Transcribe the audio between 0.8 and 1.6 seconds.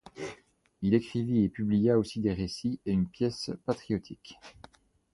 Il écrivit et